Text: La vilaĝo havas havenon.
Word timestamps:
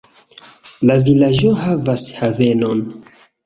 La 0.91 0.95
vilaĝo 1.03 1.53
havas 1.67 2.09
havenon. 2.19 2.85